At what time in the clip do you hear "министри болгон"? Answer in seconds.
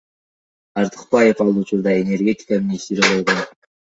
2.63-3.39